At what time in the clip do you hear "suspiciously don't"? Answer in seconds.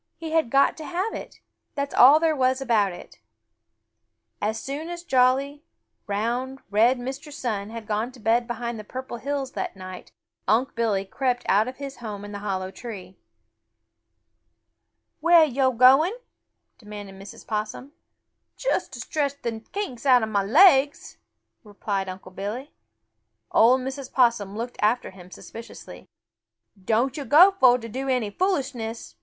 25.29-27.15